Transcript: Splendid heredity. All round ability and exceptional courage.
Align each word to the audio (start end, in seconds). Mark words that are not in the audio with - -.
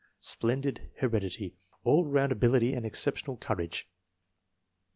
Splendid 0.19 0.89
heredity. 0.97 1.53
All 1.83 2.05
round 2.05 2.31
ability 2.31 2.73
and 2.73 2.87
exceptional 2.87 3.37
courage. 3.37 3.87